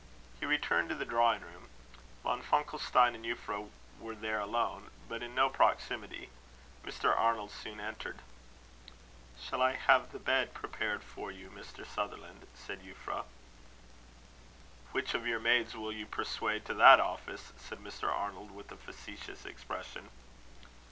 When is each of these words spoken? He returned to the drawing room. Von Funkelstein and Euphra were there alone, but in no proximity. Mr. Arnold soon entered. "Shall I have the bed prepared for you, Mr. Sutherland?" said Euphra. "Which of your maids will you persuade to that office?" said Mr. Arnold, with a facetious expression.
He 0.39 0.47
returned 0.47 0.89
to 0.89 0.95
the 0.95 1.05
drawing 1.05 1.41
room. 1.41 1.69
Von 2.23 2.41
Funkelstein 2.41 3.13
and 3.13 3.23
Euphra 3.23 3.69
were 3.99 4.15
there 4.15 4.39
alone, 4.39 4.89
but 5.07 5.21
in 5.21 5.35
no 5.35 5.47
proximity. 5.47 6.29
Mr. 6.83 7.15
Arnold 7.15 7.51
soon 7.51 7.79
entered. 7.79 8.23
"Shall 9.39 9.61
I 9.61 9.73
have 9.73 10.11
the 10.11 10.17
bed 10.17 10.55
prepared 10.55 11.03
for 11.03 11.29
you, 11.29 11.51
Mr. 11.51 11.85
Sutherland?" 11.85 12.47
said 12.55 12.81
Euphra. 12.81 13.25
"Which 14.91 15.13
of 15.13 15.27
your 15.27 15.39
maids 15.39 15.75
will 15.77 15.91
you 15.93 16.07
persuade 16.07 16.65
to 16.65 16.73
that 16.73 16.99
office?" 16.99 17.53
said 17.57 17.77
Mr. 17.77 18.09
Arnold, 18.11 18.49
with 18.49 18.71
a 18.71 18.77
facetious 18.77 19.45
expression. 19.45 20.09